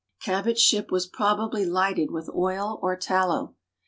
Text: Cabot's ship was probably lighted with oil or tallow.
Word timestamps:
Cabot's 0.19 0.59
ship 0.59 0.89
was 0.89 1.05
probably 1.05 1.63
lighted 1.63 2.09
with 2.09 2.27
oil 2.33 2.79
or 2.81 2.95
tallow. 2.95 3.53